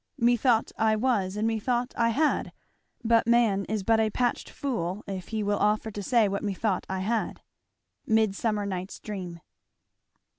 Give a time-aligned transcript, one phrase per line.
[0.17, 2.53] Methought I was, and methought I had,
[3.03, 6.87] But man is but a patched fool, if he will offer to say what methought
[6.89, 7.43] I had.
[8.07, 9.41] Midsummer Night's Dream.